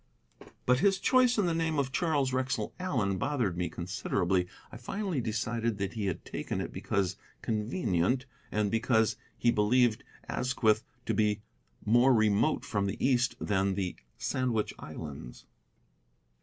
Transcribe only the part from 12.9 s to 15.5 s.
East than the Sandwich Islands.